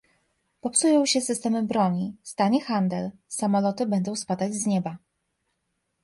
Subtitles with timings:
[0.61, 4.97] Popsują się systemy broni, stanie handel, samoloty będą spadać z nieba